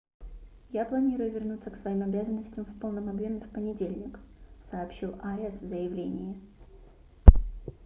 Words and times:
я 0.71 0.83
планирую 0.83 1.29
вернуться 1.31 1.69
к 1.69 1.77
своим 1.77 2.01
обязанностям 2.01 2.65
в 2.65 2.79
полном 2.79 3.07
объеме 3.07 3.39
в 3.39 3.51
понедельник- 3.51 4.19
сообщил 4.71 5.15
ариас 5.21 5.53
в 5.61 5.69
заявлении 5.69 6.41